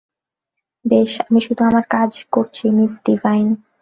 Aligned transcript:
বেশ, 0.85 1.11
আমি 1.21 1.39
শুধু 1.41 1.61
আমার 1.63 1.85
কাজ 1.89 2.11
করছি, 2.31 2.63
মিস 2.69 2.93
ডিভাইন। 3.05 3.47